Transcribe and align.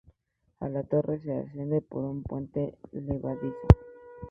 A 0.61 0.67
la 0.67 0.81
torre 0.81 1.19
se 1.21 1.31
accedía 1.31 1.79
por 1.81 2.03
un 2.05 2.23
puente 2.23 2.73
levadizo. 2.91 3.67